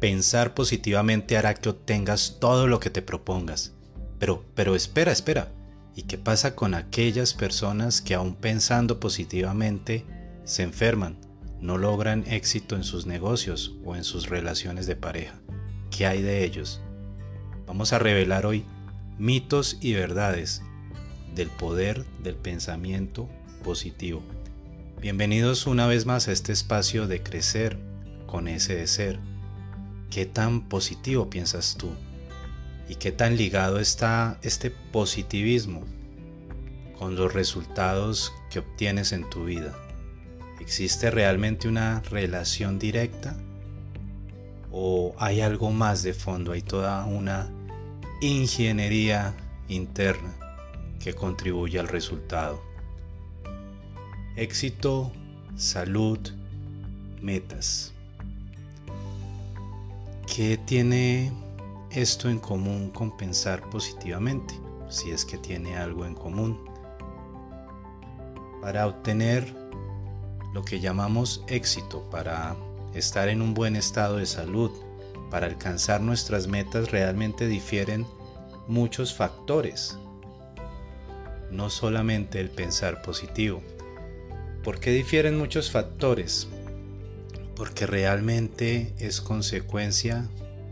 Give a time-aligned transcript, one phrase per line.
[0.00, 3.74] pensar positivamente hará que obtengas todo lo que te propongas.
[4.18, 5.52] Pero, pero espera, espera.
[5.94, 10.06] ¿Y qué pasa con aquellas personas que aún pensando positivamente
[10.44, 11.18] se enferman,
[11.60, 15.34] no logran éxito en sus negocios o en sus relaciones de pareja?
[15.90, 16.80] ¿Qué hay de ellos?
[17.66, 18.64] Vamos a revelar hoy
[19.18, 20.62] mitos y verdades
[21.34, 23.28] del poder del pensamiento
[23.62, 24.22] positivo.
[25.00, 27.78] Bienvenidos una vez más a este espacio de crecer
[28.26, 29.29] con ese de ser.
[30.10, 31.88] ¿Qué tan positivo piensas tú?
[32.88, 35.84] ¿Y qué tan ligado está este positivismo
[36.98, 39.72] con los resultados que obtienes en tu vida?
[40.58, 43.36] ¿Existe realmente una relación directa?
[44.72, 46.50] ¿O hay algo más de fondo?
[46.50, 47.48] Hay toda una
[48.20, 49.32] ingeniería
[49.68, 50.34] interna
[50.98, 52.60] que contribuye al resultado.
[54.34, 55.12] Éxito,
[55.54, 56.18] salud,
[57.22, 57.94] metas.
[60.40, 61.30] ¿Qué tiene
[61.90, 64.54] esto en común con pensar positivamente?
[64.88, 66.64] Si es que tiene algo en común.
[68.62, 69.54] Para obtener
[70.54, 72.56] lo que llamamos éxito, para
[72.94, 74.70] estar en un buen estado de salud,
[75.30, 78.06] para alcanzar nuestras metas realmente difieren
[78.66, 79.98] muchos factores,
[81.50, 83.60] no solamente el pensar positivo.
[84.64, 86.48] ¿Por qué difieren muchos factores?
[87.60, 90.26] Porque realmente es consecuencia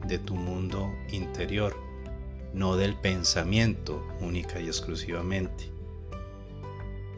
[0.06, 1.76] de tu mundo interior,
[2.54, 5.70] no del pensamiento única y exclusivamente.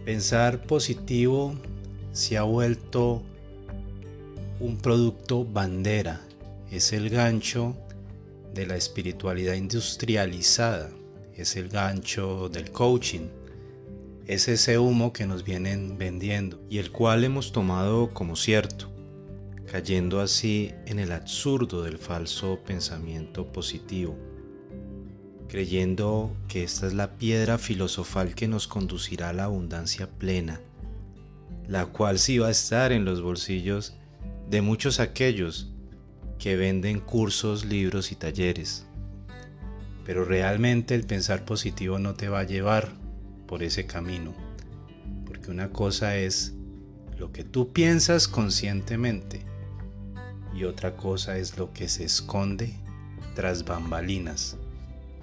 [0.04, 1.54] Pensar positivo
[2.10, 3.22] se ha vuelto
[4.58, 6.20] un producto bandera,
[6.72, 7.76] es el gancho
[8.52, 10.90] de la espiritualidad industrializada,
[11.36, 13.28] es el gancho del coaching,
[14.26, 18.89] es ese humo que nos vienen vendiendo y el cual hemos tomado como cierto,
[19.70, 24.18] cayendo así en el absurdo del falso pensamiento positivo,
[25.46, 30.60] creyendo que esta es la piedra filosofal que nos conducirá a la abundancia plena,
[31.68, 33.94] la cual sí va a estar en los bolsillos
[34.48, 35.70] de muchos aquellos
[36.40, 38.86] que venden cursos, libros y talleres.
[40.04, 42.88] Pero realmente el pensar positivo no te va a llevar
[43.46, 44.34] por ese camino.
[45.26, 46.54] Porque una cosa es
[47.16, 49.48] lo que tú piensas conscientemente
[50.54, 52.74] y otra cosa es lo que se esconde
[53.34, 54.56] tras bambalinas,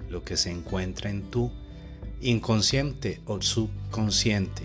[0.08, 1.50] lo que se encuentra en tu
[2.20, 4.62] inconsciente o subconsciente.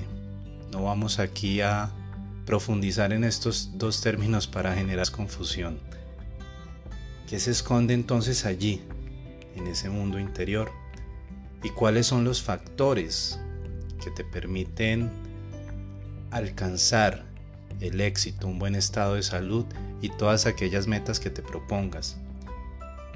[0.72, 1.92] No vamos aquí a
[2.46, 5.80] profundizar en estos dos términos para generar confusión.
[7.30, 8.82] ¿Qué se esconde entonces allí,
[9.56, 10.72] en ese mundo interior?
[11.64, 13.40] ¿Y cuáles son los factores
[14.04, 15.10] que te permiten
[16.32, 17.33] alcanzar
[17.84, 19.66] el éxito, un buen estado de salud
[20.02, 22.18] y todas aquellas metas que te propongas.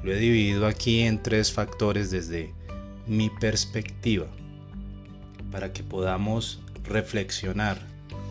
[0.04, 2.54] Lo he dividido aquí en tres factores desde
[3.08, 4.28] mi perspectiva
[5.52, 7.80] para que podamos reflexionar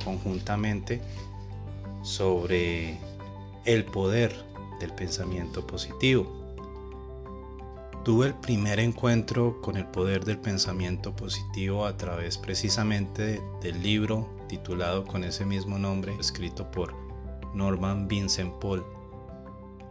[0.04, 1.00] conjuntamente
[2.02, 2.98] sobre
[3.64, 4.34] el poder
[4.78, 6.30] del pensamiento positivo.
[8.04, 14.35] Tuve el primer encuentro con el poder del pensamiento positivo a través precisamente del libro
[14.48, 16.94] titulado con ese mismo nombre, escrito por
[17.54, 18.84] Norman Vincent Paul,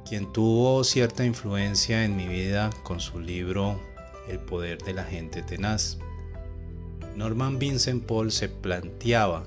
[0.08, 3.80] quien tuvo cierta influencia en mi vida con su libro
[4.28, 5.98] El poder de la gente tenaz.
[7.16, 9.46] Norman Vincent Paul se planteaba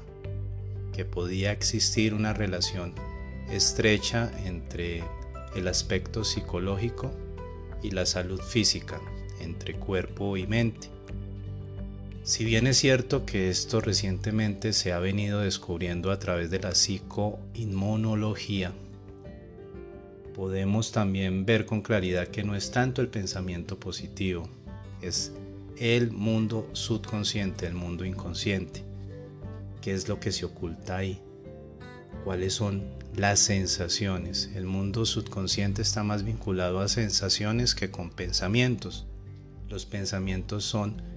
[0.93, 2.95] que podía existir una relación
[3.51, 5.05] estrecha entre
[5.55, 7.13] el aspecto psicológico
[7.83, 9.01] y la salud física
[9.41, 10.98] entre cuerpo y mente.
[12.28, 16.75] Si bien es cierto que esto recientemente se ha venido descubriendo a través de la
[16.75, 18.75] psicoinmunología,
[20.34, 24.47] podemos también ver con claridad que no es tanto el pensamiento positivo,
[25.00, 25.33] es
[25.78, 28.83] el mundo subconsciente, el mundo inconsciente.
[29.81, 31.23] ¿Qué es lo que se oculta ahí?
[32.25, 32.85] ¿Cuáles son
[33.17, 34.50] las sensaciones.
[34.55, 39.06] El mundo subconsciente está más vinculado a sensaciones que con pensamientos.
[39.70, 41.07] Los pensamientos son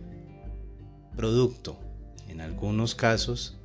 [1.15, 1.79] producto,
[2.27, 3.57] en algunos casos,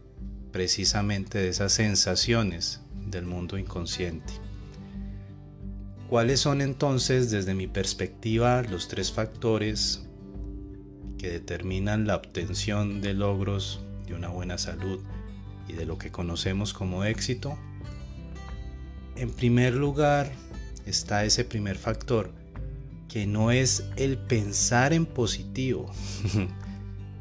[0.53, 4.33] precisamente de esas sensaciones del mundo inconsciente.
[6.09, 10.07] ¿Cuáles son entonces, desde mi perspectiva, los tres factores
[11.19, 15.01] que determinan la obtención de logros de una buena salud
[15.69, 17.59] y de lo que conocemos como éxito?
[19.17, 20.31] En primer lugar
[20.85, 22.31] está ese primer factor,
[23.09, 25.91] que no es el pensar en positivo,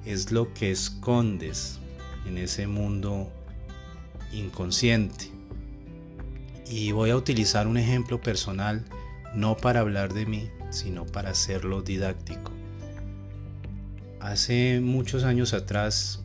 [0.05, 1.79] es lo que escondes
[2.25, 3.31] en ese mundo
[4.31, 5.31] inconsciente.
[6.69, 8.83] Y voy a utilizar un ejemplo personal
[9.35, 12.51] no para hablar de mí, sino para hacerlo didáctico.
[14.19, 16.23] Hace muchos años atrás,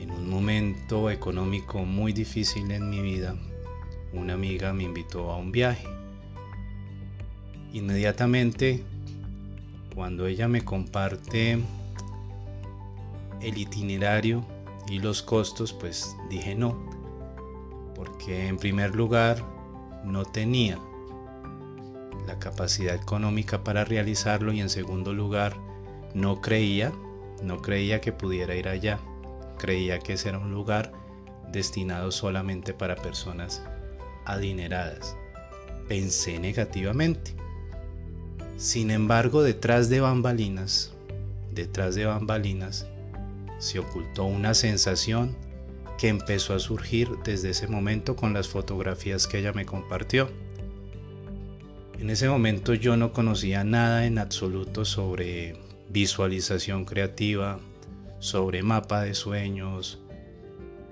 [0.00, 3.36] en un momento económico muy difícil en mi vida,
[4.12, 5.86] una amiga me invitó a un viaje.
[7.72, 8.82] Inmediatamente,
[9.94, 11.58] cuando ella me comparte
[13.40, 14.44] el itinerario
[14.88, 16.76] y los costos, pues dije no,
[17.94, 19.42] porque en primer lugar
[20.04, 20.78] no tenía
[22.26, 25.56] la capacidad económica para realizarlo y en segundo lugar
[26.14, 26.92] no creía,
[27.42, 28.98] no creía que pudiera ir allá,
[29.58, 30.92] creía que ese era un lugar
[31.52, 33.62] destinado solamente para personas
[34.24, 35.16] adineradas.
[35.88, 37.34] Pensé negativamente.
[38.56, 40.92] Sin embargo, detrás de bambalinas,
[41.52, 42.86] detrás de bambalinas,
[43.58, 45.36] se ocultó una sensación
[45.98, 50.30] que empezó a surgir desde ese momento con las fotografías que ella me compartió.
[51.98, 55.58] En ese momento yo no conocía nada en absoluto sobre
[55.88, 57.58] visualización creativa,
[58.18, 60.00] sobre mapa de sueños,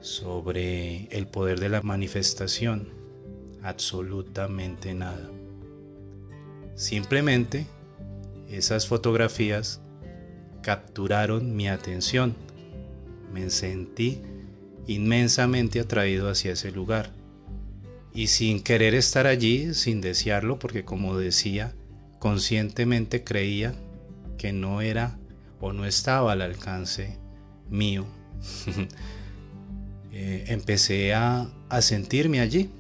[0.01, 2.89] sobre el poder de la manifestación,
[3.63, 5.31] absolutamente nada.
[6.75, 7.67] Simplemente
[8.49, 9.83] esas fotografías
[10.63, 12.35] capturaron mi atención
[13.35, 14.21] me sentí
[14.87, 17.11] inmensamente atraído hacia ese lugar.
[18.15, 21.75] Y sin querer estar allí, sin desearlo, porque como decía,
[22.21, 23.75] conscientemente creía
[24.39, 25.19] que no era
[25.61, 27.19] o no estaba al alcance
[27.69, 28.07] mío,
[30.13, 32.71] eh, empecé a, a sentirme allí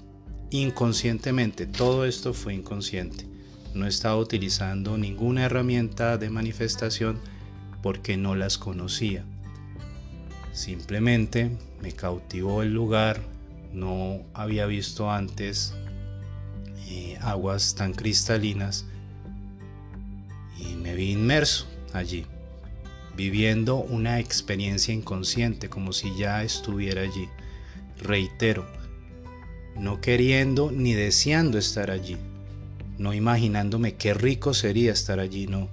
[0.51, 1.67] inconscientemente.
[1.67, 3.27] Todo esto fue inconsciente.
[3.75, 7.19] No estaba utilizando ninguna herramienta de manifestación
[7.83, 9.25] porque no las conocía.
[10.55, 11.51] Simplemente
[11.83, 13.21] me cautivó el lugar,
[13.73, 15.75] no había visto antes
[16.87, 18.87] eh, aguas tan cristalinas
[20.57, 22.25] y me vi inmerso allí,
[23.17, 27.29] viviendo una experiencia inconsciente como si ya estuviera allí.
[27.99, 28.65] Reitero,
[29.77, 32.17] no queriendo ni deseando estar allí,
[32.97, 35.69] no imaginándome qué rico sería estar allí, no,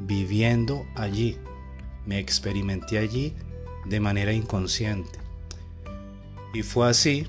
[0.00, 1.36] viviendo allí.
[2.06, 3.34] Me experimenté allí
[3.86, 5.18] de manera inconsciente.
[6.52, 7.26] Y fue así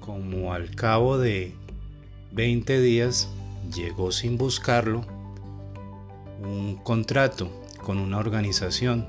[0.00, 1.52] como al cabo de
[2.32, 3.28] 20 días
[3.74, 5.04] llegó sin buscarlo
[6.42, 7.50] un contrato
[7.82, 9.08] con una organización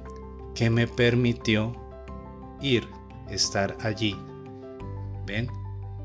[0.55, 1.75] que me permitió
[2.61, 2.87] ir,
[3.29, 4.15] estar allí.
[5.25, 5.49] ¿Ven?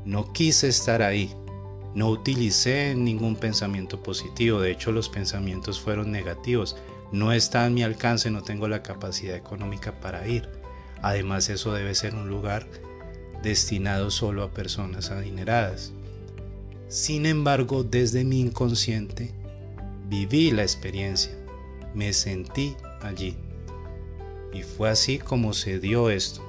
[0.05, 1.33] No quise estar ahí.
[1.95, 4.59] No utilicé ningún pensamiento positivo.
[4.59, 6.75] De hecho, los pensamientos fueron negativos
[7.13, 10.49] no está a mi alcance, no tengo la capacidad económica para ir.
[11.03, 12.65] Además, eso debe ser un lugar
[13.43, 15.93] destinado solo a personas adineradas.
[16.87, 19.29] Sin embargo, desde mi inconsciente,
[20.09, 21.37] viví la experiencia,
[21.93, 23.37] me sentí allí.
[24.51, 26.43] Y fue así como se dio esto.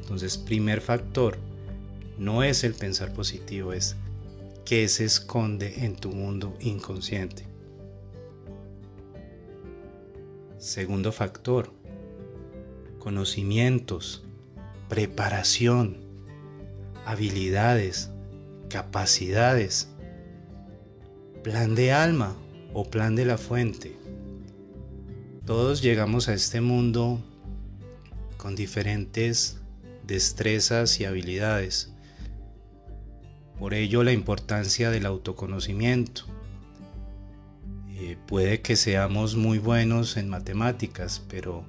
[0.00, 1.38] Entonces, primer factor,
[2.18, 3.94] no es el pensar positivo, es
[4.64, 7.53] que se esconde en tu mundo inconsciente.
[10.64, 11.70] Segundo factor,
[12.98, 14.24] conocimientos,
[14.88, 15.98] preparación,
[17.04, 18.10] habilidades,
[18.70, 19.90] capacidades,
[21.42, 22.34] plan de alma
[22.72, 23.94] o plan de la fuente.
[25.44, 27.22] Todos llegamos a este mundo
[28.38, 29.58] con diferentes
[30.06, 31.92] destrezas y habilidades.
[33.58, 36.33] Por ello la importancia del autoconocimiento
[38.26, 41.64] puede que seamos muy buenos en matemáticas, pero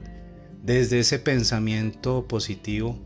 [0.63, 2.97] desde ese pensamiento positivo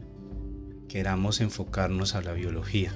[0.88, 2.94] queramos enfocarnos a la biología.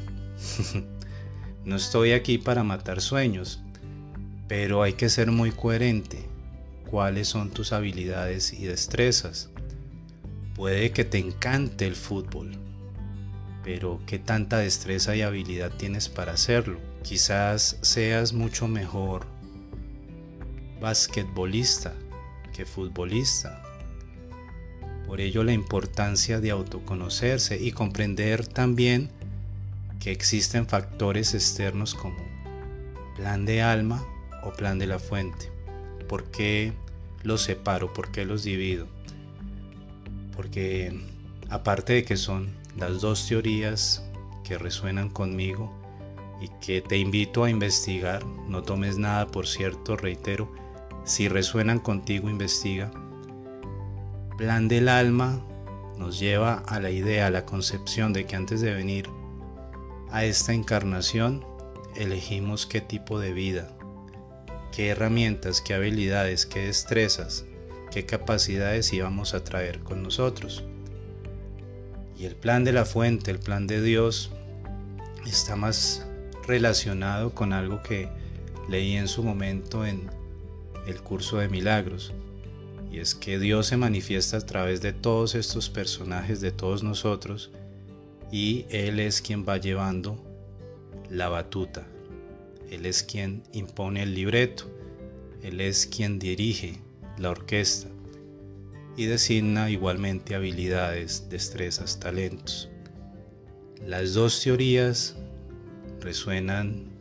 [1.65, 3.61] no estoy aquí para matar sueños,
[4.47, 6.29] pero hay que ser muy coherente.
[6.89, 9.49] ¿Cuáles son tus habilidades y destrezas?
[10.55, 12.51] Puede que te encante el fútbol,
[13.63, 16.79] pero ¿qué tanta destreza y habilidad tienes para hacerlo?
[17.01, 19.32] Quizás seas mucho mejor
[20.83, 21.93] basquetbolista
[22.53, 23.63] que futbolista.
[25.07, 29.09] Por ello la importancia de autoconocerse y comprender también
[30.01, 32.17] que existen factores externos como
[33.15, 34.05] plan de alma
[34.43, 35.49] o plan de la fuente.
[36.09, 36.73] ¿Por qué
[37.23, 37.93] los separo?
[37.93, 38.85] ¿Por qué los divido?
[40.35, 40.93] Porque
[41.49, 44.03] aparte de que son las dos teorías
[44.43, 45.73] que resuenan conmigo
[46.41, 50.62] y que te invito a investigar, no tomes nada por cierto, reitero,
[51.03, 52.91] si resuenan contigo, investiga.
[54.37, 55.45] Plan del alma
[55.97, 59.09] nos lleva a la idea, a la concepción de que antes de venir
[60.11, 61.45] a esta encarnación
[61.95, 63.69] elegimos qué tipo de vida,
[64.71, 67.45] qué herramientas, qué habilidades, qué destrezas,
[67.91, 70.63] qué capacidades íbamos a traer con nosotros.
[72.17, 74.31] Y el plan de la fuente, el plan de Dios,
[75.25, 76.05] está más
[76.47, 78.09] relacionado con algo que
[78.69, 80.09] leí en su momento en
[80.87, 82.13] el curso de milagros.
[82.91, 87.51] Y es que Dios se manifiesta a través de todos estos personajes, de todos nosotros,
[88.31, 90.17] y Él es quien va llevando
[91.09, 91.87] la batuta.
[92.69, 94.65] Él es quien impone el libreto.
[95.41, 96.79] Él es quien dirige
[97.17, 97.87] la orquesta
[98.95, 102.69] y designa igualmente habilidades, destrezas, talentos.
[103.85, 105.15] Las dos teorías
[105.99, 106.91] resuenan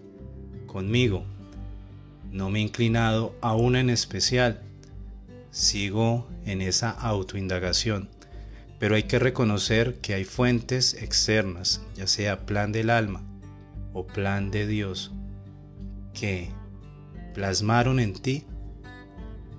[0.66, 1.24] conmigo.
[2.32, 4.62] No me he inclinado a una en especial.
[5.50, 8.08] Sigo en esa autoindagación
[8.82, 13.22] pero hay que reconocer que hay fuentes externas, ya sea plan del alma
[13.92, 15.12] o plan de Dios,
[16.12, 16.50] que
[17.32, 18.44] plasmaron en ti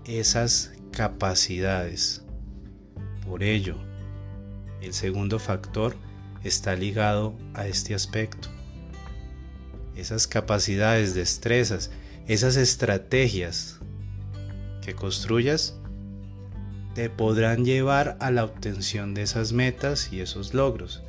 [0.03, 2.21] esas capacidades.
[3.25, 3.77] Por ello,
[4.81, 5.95] el segundo factor
[6.43, 8.49] está ligado a este aspecto.
[9.95, 11.91] Esas capacidades, destrezas,
[12.27, 13.79] esas estrategias
[14.81, 15.77] que construyas
[16.95, 21.03] te podrán llevar a la obtención de esas metas y esos logros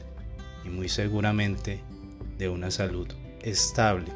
[0.64, 1.82] y muy seguramente
[2.38, 3.08] de una salud
[3.42, 4.10] estable.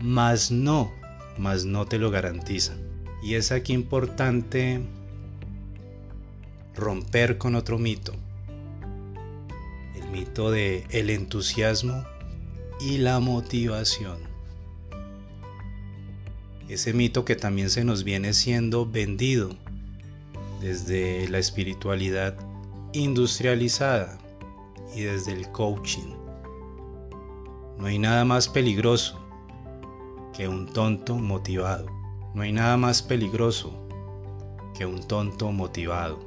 [0.00, 0.92] Mas no,
[1.38, 2.78] mas no te lo garantizan.
[3.22, 4.82] Y es aquí importante
[6.74, 8.12] romper con otro mito.
[9.94, 12.04] El mito de el entusiasmo
[12.80, 14.31] y la motivación.
[16.72, 19.50] Ese mito que también se nos viene siendo vendido
[20.62, 22.34] desde la espiritualidad
[22.94, 24.18] industrializada
[24.96, 26.14] y desde el coaching.
[27.76, 29.20] No hay nada más peligroso
[30.34, 31.90] que un tonto motivado.
[32.34, 33.86] No hay nada más peligroso
[34.74, 36.20] que un tonto motivado.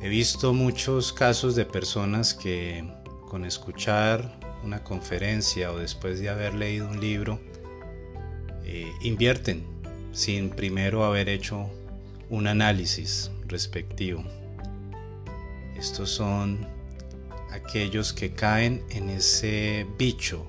[0.00, 2.88] He visto muchos casos de personas que
[3.26, 7.40] con escuchar una conferencia o después de haber leído un libro
[8.72, 9.64] eh, invierten
[10.12, 11.68] sin primero haber hecho
[12.28, 14.22] un análisis respectivo.
[15.76, 16.66] Estos son
[17.50, 20.46] aquellos que caen en ese bicho,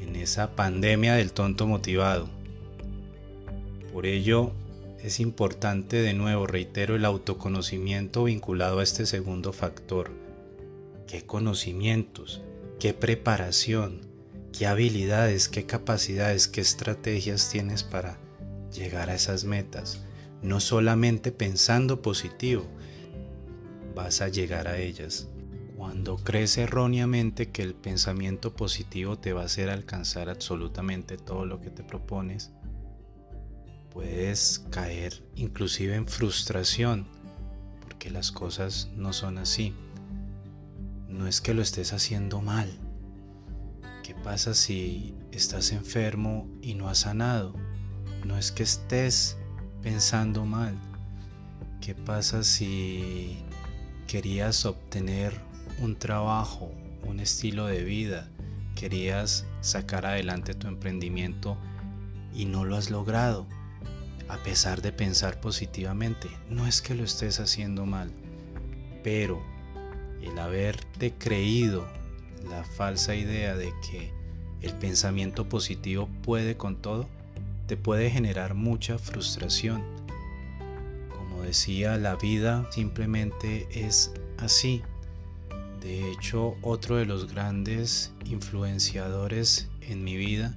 [0.00, 2.28] en esa pandemia del tonto motivado.
[3.92, 4.50] Por ello
[5.00, 10.10] es importante de nuevo, reitero, el autoconocimiento vinculado a este segundo factor.
[11.06, 12.42] ¿Qué conocimientos?
[12.80, 14.13] ¿Qué preparación?
[14.56, 15.48] ¿Qué habilidades?
[15.48, 16.48] ¿Qué capacidades?
[16.48, 18.18] ¿Qué estrategias tienes para
[18.70, 20.00] llegar a esas metas?
[20.44, 22.66] no solamente pensando positivo,
[23.94, 25.26] vas a llegar a ellas.
[25.74, 31.60] Cuando crees erróneamente que el pensamiento positivo te va a hacer alcanzar absolutamente todo lo
[31.62, 32.52] que te propones,
[33.90, 37.06] puedes caer inclusive en frustración,
[37.80, 39.74] porque las cosas no son así.
[41.08, 42.70] No es que lo estés haciendo mal.
[44.04, 47.54] ¿Qué pasa si estás enfermo y no has sanado?
[48.26, 49.38] No es que estés
[49.82, 50.78] pensando mal?
[51.80, 53.38] ¿Qué pasa si
[54.06, 55.32] querías obtener
[55.80, 56.70] un trabajo,
[57.04, 58.28] un estilo de vida,
[58.74, 61.56] querías sacar adelante tu emprendimiento
[62.34, 63.46] y no lo has logrado?
[64.28, 68.12] A pesar de pensar positivamente, no es que lo estés haciendo mal,
[69.02, 69.42] pero
[70.20, 71.88] el haberte creído
[72.48, 74.12] la falsa idea de que
[74.62, 77.06] el pensamiento positivo puede con todo,
[77.66, 79.82] te puede generar mucha frustración.
[81.14, 84.82] Como decía, la vida simplemente es así.
[85.80, 90.56] De hecho, otro de los grandes influenciadores en mi vida,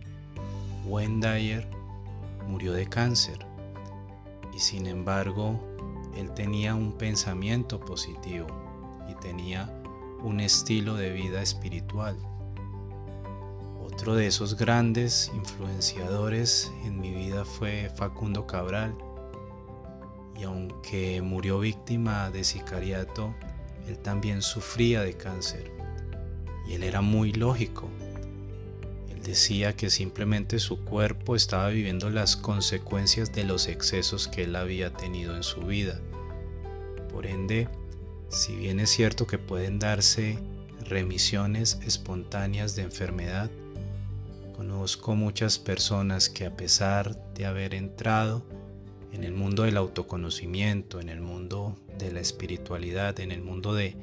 [0.86, 1.68] Wayne Dyer,
[2.48, 3.46] murió de cáncer.
[4.56, 5.62] Y sin embargo,
[6.16, 8.48] él tenía un pensamiento positivo
[9.10, 9.70] y tenía
[10.24, 12.18] un estilo de vida espiritual.
[13.82, 18.96] Otro de esos grandes influenciadores en mi vida fue Facundo Cabral.
[20.40, 23.34] Y aunque murió víctima de sicariato,
[23.88, 25.72] él también sufría de cáncer.
[26.68, 27.90] Y él era muy lógico.
[29.10, 34.56] Él decía que simplemente su cuerpo estaba viviendo las consecuencias de los excesos que él
[34.56, 36.00] había tenido en su vida.
[37.10, 37.68] Por ende,
[38.30, 40.40] si bien es cierto que pueden darse
[40.82, 43.50] remisiones espontáneas de enfermedad,
[44.58, 48.44] Conozco muchas personas que a pesar de haber entrado
[49.14, 53.96] en el mundo del autoconocimiento, en el mundo de la espiritualidad, en el mundo de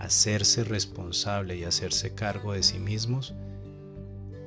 [0.00, 3.32] hacerse responsable y hacerse cargo de sí mismos,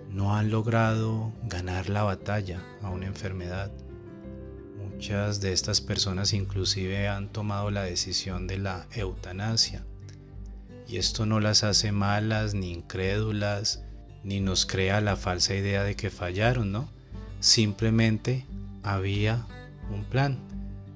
[0.10, 3.72] no han logrado ganar la batalla a una enfermedad.
[5.00, 9.86] Muchas de estas personas inclusive han tomado la decisión de la eutanasia.
[10.90, 13.82] Y esto no las hace malas ni incrédulas,
[14.26, 16.90] ni nos crea la falsa idea de que fallaron, ¿no?
[17.40, 18.46] Simplemente
[18.84, 19.48] había
[19.90, 20.38] un plan.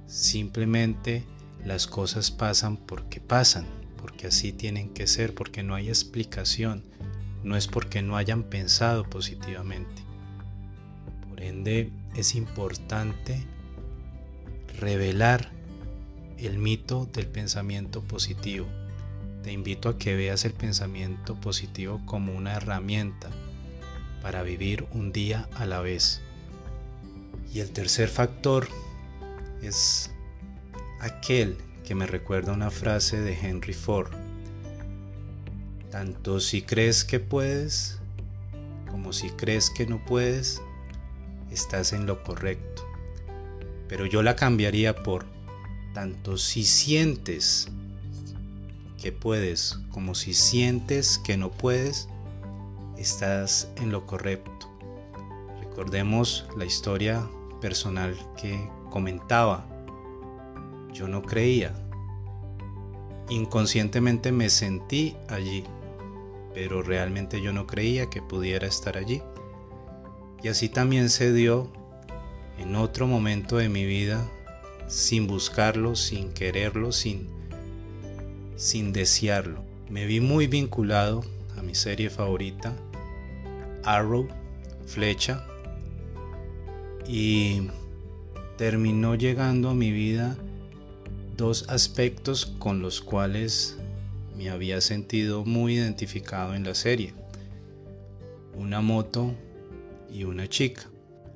[0.05, 1.23] Simplemente
[1.63, 6.83] las cosas pasan porque pasan, porque así tienen que ser, porque no hay explicación.
[7.41, 10.03] No es porque no hayan pensado positivamente.
[11.29, 13.47] Por ende, es importante
[14.79, 15.51] revelar
[16.37, 18.67] el mito del pensamiento positivo.
[19.43, 23.29] Te invito a que veas el pensamiento positivo como una herramienta
[24.21, 26.21] para vivir un día a la vez.
[27.53, 28.67] Y el tercer factor
[29.61, 30.11] es
[30.99, 34.11] aquel que me recuerda una frase de Henry Ford.
[35.91, 37.99] Tanto si crees que puedes
[38.93, 40.61] como si crees que no puedes,
[41.49, 42.92] estás en lo correcto.
[43.93, 45.27] Pero yo la cambiaría por
[45.93, 47.67] tanto si sientes
[48.99, 52.09] que puedes como si sientes que no puedes,
[52.97, 54.75] estás en lo correcto.
[55.59, 57.29] Recordemos la historia
[57.61, 59.63] personal que comentaba.
[60.91, 61.75] Yo no creía.
[63.29, 65.65] Inconscientemente me sentí allí,
[66.55, 69.21] pero realmente yo no creía que pudiera estar allí.
[70.41, 71.82] Y así también se dio
[72.57, 74.29] en otro momento de mi vida,
[74.87, 77.27] sin buscarlo, sin quererlo, sin,
[78.55, 79.63] sin desearlo.
[79.89, 81.23] Me vi muy vinculado
[81.57, 82.75] a mi serie favorita,
[83.83, 84.27] Arrow,
[84.85, 85.45] Flecha,
[87.07, 87.67] y
[88.57, 90.37] terminó llegando a mi vida
[91.35, 93.77] dos aspectos con los cuales
[94.37, 97.13] me había sentido muy identificado en la serie.
[98.55, 99.33] Una moto
[100.11, 100.92] y una chica.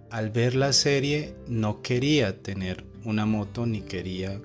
[0.09, 4.41] Al ver la serie no quería tener una moto ni quería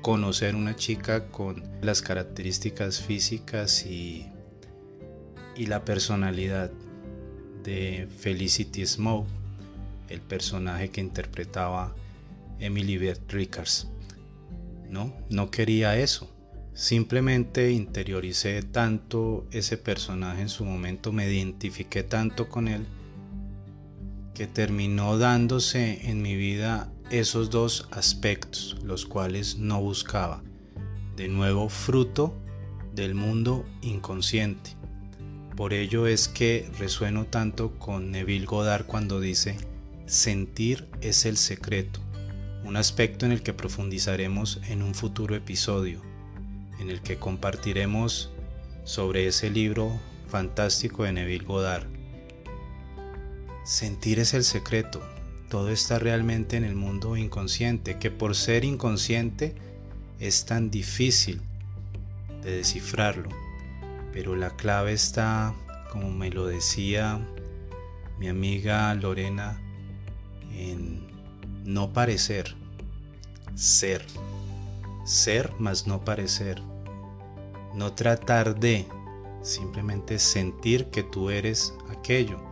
[0.00, 4.26] conocer una chica con las características físicas y,
[5.56, 6.70] y la personalidad
[7.64, 9.26] de Felicity Smoke
[10.12, 11.94] el personaje que interpretaba
[12.58, 13.88] Emily Beth Rickards.
[14.88, 16.30] No, no quería eso.
[16.74, 22.86] Simplemente interioricé tanto ese personaje en su momento, me identifiqué tanto con él,
[24.34, 30.42] que terminó dándose en mi vida esos dos aspectos, los cuales no buscaba.
[31.16, 32.34] De nuevo, fruto
[32.94, 34.76] del mundo inconsciente.
[35.56, 39.56] Por ello es que resueno tanto con Neville Goddard cuando dice,
[40.06, 42.00] Sentir es el secreto,
[42.64, 46.00] un aspecto en el que profundizaremos en un futuro episodio,
[46.80, 48.30] en el que compartiremos
[48.84, 51.86] sobre ese libro fantástico de Neville Goddard.
[53.64, 55.00] Sentir es el secreto,
[55.48, 59.54] todo está realmente en el mundo inconsciente, que por ser inconsciente
[60.18, 61.40] es tan difícil
[62.42, 63.28] de descifrarlo,
[64.12, 65.54] pero la clave está,
[65.90, 67.20] como me lo decía
[68.18, 69.60] mi amiga Lorena,
[70.52, 71.06] en
[71.64, 72.56] no parecer,
[73.54, 74.04] ser,
[75.04, 76.60] ser más no parecer,
[77.74, 78.86] no tratar de,
[79.42, 82.51] simplemente sentir que tú eres aquello.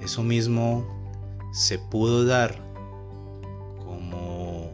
[0.00, 0.84] Eso mismo
[1.52, 2.56] se pudo dar
[3.78, 4.70] como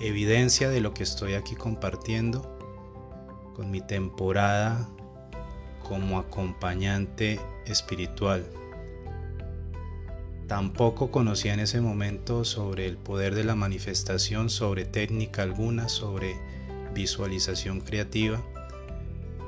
[0.00, 2.58] evidencia de lo que estoy aquí compartiendo
[3.54, 4.88] con mi temporada
[5.86, 8.44] como acompañante espiritual.
[10.48, 16.34] Tampoco conocía en ese momento sobre el poder de la manifestación, sobre técnica alguna, sobre
[16.92, 18.42] visualización creativa.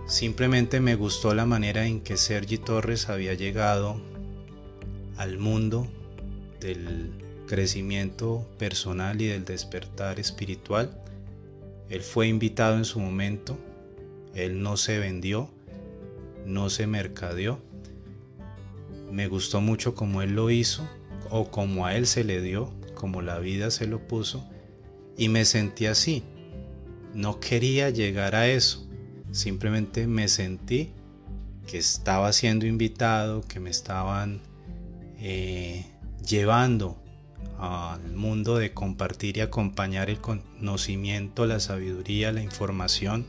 [0.07, 4.01] Simplemente me gustó la manera en que Sergi Torres había llegado
[5.23, 5.87] al mundo
[6.61, 7.13] del
[7.47, 11.03] crecimiento personal y del despertar espiritual.
[11.89, 13.59] Él fue invitado en su momento,
[14.35, 15.51] él no se vendió,
[16.47, 17.61] no se mercadeó
[19.13, 20.89] me gustó mucho como él lo hizo
[21.31, 24.49] o como a él se le dio, como la vida se lo puso,
[25.19, 26.25] y me sentí así.
[27.15, 28.89] No quería llegar a eso,
[29.31, 30.93] simplemente me sentí
[31.67, 34.41] que estaba siendo invitado, que me estaban
[35.25, 35.87] eh,
[36.27, 37.01] llevando
[37.57, 43.25] al mundo de compartir y acompañar el conocimiento, la sabiduría, la información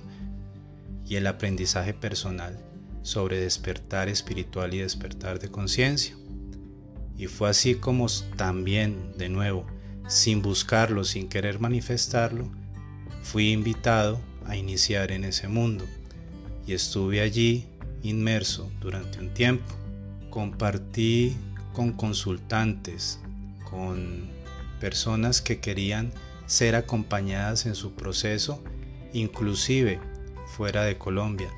[1.08, 2.60] y el aprendizaje personal
[3.04, 6.16] sobre despertar espiritual y despertar de conciencia.
[7.16, 9.68] Y fue así como también, de nuevo,
[10.08, 12.50] sin buscarlo, sin querer manifestarlo,
[13.22, 15.86] fui invitado a iniciar en ese mundo.
[16.66, 17.68] Y estuve allí
[18.02, 19.76] inmerso durante un tiempo.
[20.32, 21.36] Compartí
[21.74, 23.20] con consultantes,
[23.70, 24.30] con
[24.80, 26.12] personas que querían
[26.46, 28.64] ser acompañadas en su proceso,
[29.12, 30.00] inclusive
[30.46, 31.50] fuera de Colombia,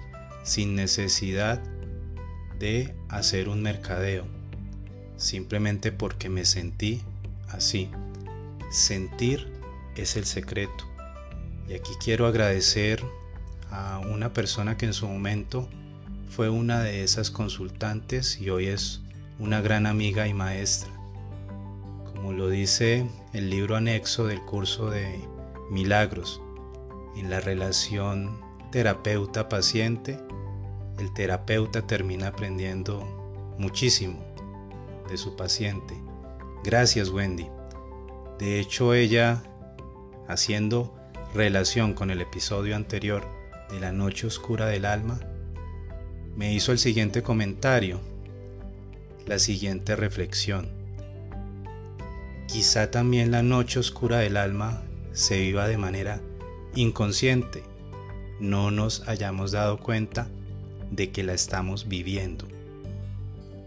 [0.44, 1.62] sin necesidad
[2.60, 4.26] de hacer un mercadeo,
[5.18, 7.02] simplemente porque me sentí
[7.50, 7.90] así.
[8.72, 9.48] Sentir
[9.96, 10.86] es el secreto.
[11.68, 13.04] Y aquí quiero agradecer
[13.72, 15.68] a una persona que en su momento
[16.30, 19.02] fue una de esas consultantes y hoy es
[19.40, 20.92] una gran amiga y maestra.
[22.14, 25.20] Como lo dice el libro anexo del curso de
[25.70, 26.42] Milagros,
[27.16, 28.40] en la relación
[28.72, 30.20] terapeuta-paciente,
[31.00, 34.24] el terapeuta termina aprendiendo muchísimo
[35.10, 35.96] de su paciente.
[36.64, 37.48] Gracias Wendy.
[38.40, 39.44] De hecho ella,
[40.28, 40.94] haciendo
[41.34, 43.26] relación con el episodio anterior
[43.70, 45.20] de la noche oscura del alma,
[46.36, 48.00] me hizo el siguiente comentario,
[49.26, 50.68] la siguiente reflexión.
[52.48, 54.84] Quizá también la noche oscura del alma
[55.14, 56.22] se viva de manera
[56.76, 57.64] inconsciente,
[58.40, 60.28] no nos hayamos dado cuenta
[60.92, 62.48] de que la estamos viviendo.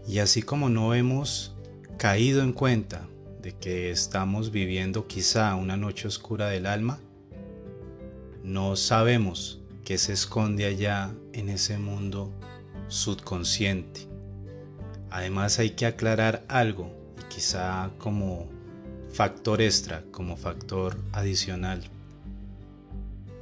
[0.07, 1.55] Y así como no hemos
[1.97, 3.07] caído en cuenta
[3.41, 6.99] de que estamos viviendo quizá una noche oscura del alma,
[8.43, 12.31] no sabemos qué se esconde allá en ese mundo
[12.87, 14.08] subconsciente.
[15.11, 18.47] Además hay que aclarar algo, y quizá como
[19.11, 21.83] factor extra, como factor adicional.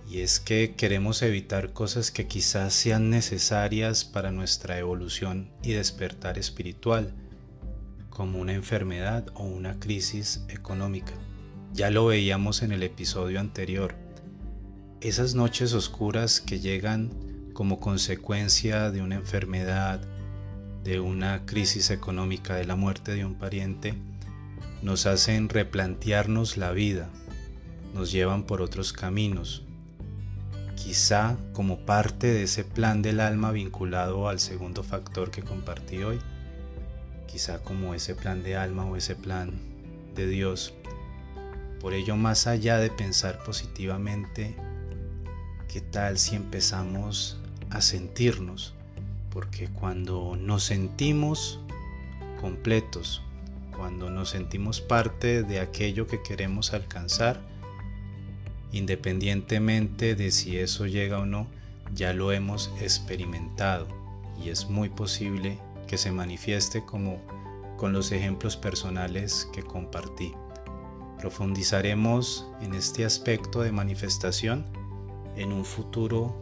[0.09, 6.37] Y es que queremos evitar cosas que quizás sean necesarias para nuestra evolución y despertar
[6.37, 7.13] espiritual,
[8.09, 11.13] como una enfermedad o una crisis económica.
[11.73, 13.95] Ya lo veíamos en el episodio anterior.
[15.01, 17.11] Esas noches oscuras que llegan
[17.53, 20.01] como consecuencia de una enfermedad,
[20.87, 23.93] de una crisis económica, de la muerte de un pariente,
[24.81, 27.09] nos hacen replantearnos la vida,
[27.93, 29.65] nos llevan por otros caminos,
[30.77, 36.19] quizá como parte de ese plan del alma vinculado al segundo factor que compartí hoy,
[37.27, 39.59] quizá como ese plan de alma o ese plan
[40.15, 40.73] de Dios.
[41.81, 44.55] Por ello, más allá de pensar positivamente,
[45.67, 48.76] ¿qué tal si empezamos a sentirnos?
[49.37, 51.59] Porque cuando nos sentimos
[52.41, 53.21] completos,
[53.75, 57.39] cuando nos sentimos parte de aquello que queremos alcanzar,
[58.71, 61.45] Independientemente de si eso llega o no,
[61.93, 63.87] ya lo hemos experimentado
[64.43, 67.21] y es muy posible que se manifieste como
[67.77, 70.33] con los ejemplos personales que compartí.
[71.19, 74.65] Profundizaremos en este aspecto de manifestación
[75.35, 76.35] en un futuro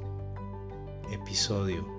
[1.11, 1.94] episodio.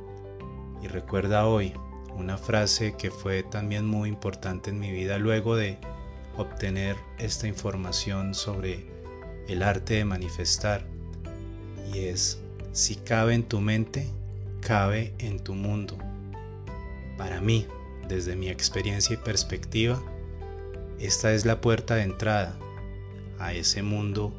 [0.83, 1.73] Y recuerda hoy
[2.17, 5.79] una frase que fue también muy importante en mi vida luego de
[6.37, 8.87] obtener esta información sobre
[9.49, 10.85] el arte de manifestar
[11.93, 12.41] y es
[12.73, 14.07] si cabe en tu mente,
[14.61, 15.97] cabe en tu mundo.
[17.17, 17.67] Para mí,
[18.09, 20.03] desde mi experiencia y perspectiva,
[20.99, 22.59] esta es la puerta de entrada
[23.39, 24.35] a ese mundo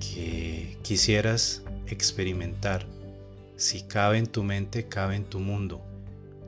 [0.00, 2.86] que quisieras experimentar.
[3.58, 5.82] Si cabe en tu mente, cabe en tu mundo.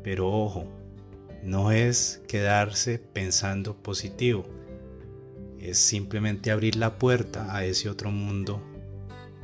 [0.03, 0.65] Pero ojo,
[1.43, 4.47] no es quedarse pensando positivo
[5.61, 8.63] es simplemente abrir la puerta a ese otro mundo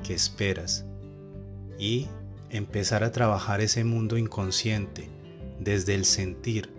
[0.02, 0.86] que esperas
[1.78, 2.08] y
[2.50, 5.10] empezar a trabajar ese mundo inconsciente
[5.60, 6.70] desde el sentir,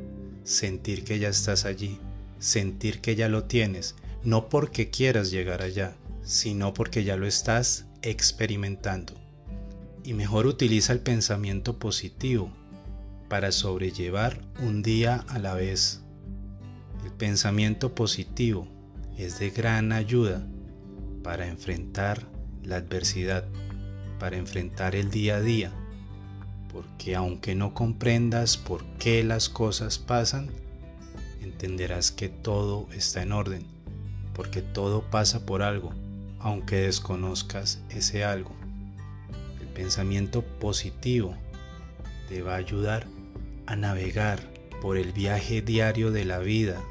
[0.44, 2.00] sentir que ya estás allí,
[2.40, 7.86] sentir que ya lo tienes, no porque quieras llegar allá, sino porque ya lo estás
[8.02, 9.14] experimentando.
[10.08, 12.50] Y mejor utiliza el pensamiento positivo
[13.28, 16.02] para sobrellevar un día a la vez.
[17.04, 18.70] El pensamiento positivo
[19.18, 20.48] es de gran ayuda
[21.24, 22.26] para enfrentar
[22.64, 23.44] la adversidad,
[24.18, 25.74] para enfrentar el día a día,
[26.72, 30.50] porque aunque no comprendas por qué las cosas pasan,
[31.42, 33.66] entenderás que todo está en orden,
[34.34, 35.92] porque todo pasa por algo,
[36.40, 38.67] aunque desconozcas ese algo.
[39.78, 41.36] Pensamiento positivo
[42.28, 43.06] te va a ayudar
[43.68, 44.40] a navegar
[44.82, 46.82] por el viaje diario de la vida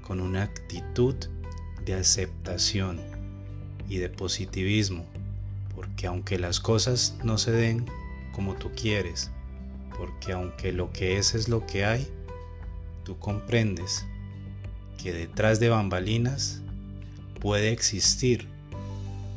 [0.00, 1.14] con una actitud
[1.84, 2.98] de aceptación
[3.90, 5.04] y de positivismo,
[5.74, 7.84] porque aunque las cosas no se den
[8.32, 9.30] como tú quieres,
[9.98, 12.08] porque aunque lo que es es lo que hay,
[13.04, 14.06] tú comprendes
[14.96, 16.62] que detrás de bambalinas
[17.38, 18.48] puede existir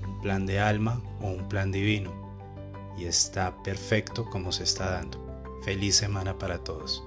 [0.07, 2.20] un plan de alma o un plan divino
[2.97, 5.19] y está perfecto como se está dando.
[5.63, 7.03] Feliz semana para todos.